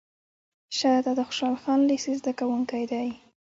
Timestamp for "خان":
1.61-1.79